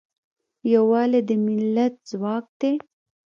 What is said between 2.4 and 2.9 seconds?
دی.